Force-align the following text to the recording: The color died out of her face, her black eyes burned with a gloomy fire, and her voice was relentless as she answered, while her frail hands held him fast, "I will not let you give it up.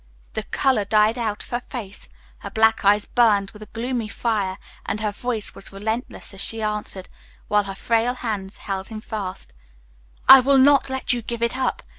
The 0.33 0.41
color 0.41 0.83
died 0.83 1.19
out 1.19 1.43
of 1.43 1.49
her 1.51 1.59
face, 1.59 2.09
her 2.39 2.49
black 2.49 2.83
eyes 2.83 3.05
burned 3.05 3.51
with 3.51 3.61
a 3.61 3.67
gloomy 3.67 4.07
fire, 4.07 4.57
and 4.83 4.99
her 4.99 5.11
voice 5.11 5.53
was 5.53 5.71
relentless 5.71 6.33
as 6.33 6.41
she 6.41 6.63
answered, 6.63 7.07
while 7.49 7.65
her 7.65 7.75
frail 7.75 8.15
hands 8.15 8.57
held 8.57 8.87
him 8.87 8.99
fast, 8.99 9.53
"I 10.27 10.39
will 10.39 10.57
not 10.57 10.89
let 10.89 11.13
you 11.13 11.21
give 11.21 11.43
it 11.43 11.55
up. 11.55 11.83